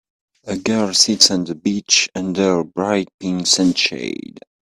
[0.45, 4.39] A girl sits on the beach under a bright pink sunshade.